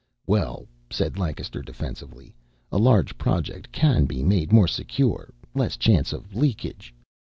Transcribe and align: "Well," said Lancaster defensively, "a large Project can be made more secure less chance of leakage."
"Well," 0.25 0.65
said 0.89 1.19
Lancaster 1.19 1.61
defensively, 1.61 2.33
"a 2.71 2.79
large 2.79 3.19
Project 3.19 3.71
can 3.71 4.05
be 4.05 4.23
made 4.23 4.51
more 4.51 4.67
secure 4.67 5.31
less 5.53 5.77
chance 5.77 6.11
of 6.11 6.33
leakage." 6.33 6.91